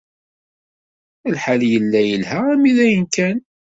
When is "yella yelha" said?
1.71-2.37